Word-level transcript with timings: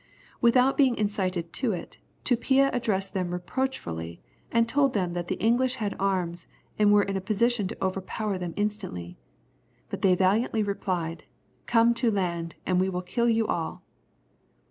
Without 0.41 0.77
being 0.77 0.97
incited 0.97 1.53
to 1.53 1.73
it, 1.73 1.99
Tupia 2.23 2.71
addressed 2.73 3.13
them 3.13 3.29
reproachfully, 3.29 4.19
and 4.51 4.67
told 4.67 4.95
them 4.95 5.13
that 5.13 5.27
the 5.27 5.35
English 5.35 5.75
had 5.75 5.95
arms, 5.99 6.47
and 6.79 6.91
were 6.91 7.03
in 7.03 7.15
a 7.15 7.21
position 7.21 7.67
to 7.67 7.85
overpower 7.85 8.39
them 8.39 8.55
instantly. 8.57 9.19
But 9.89 10.01
they 10.01 10.15
valiantly 10.15 10.63
replied, 10.63 11.25
"Come 11.67 11.93
to 11.93 12.09
land, 12.09 12.55
and 12.65 12.79
we 12.81 12.89
will 12.89 13.03
kill 13.03 13.29
you 13.29 13.45
all!" 13.45 13.83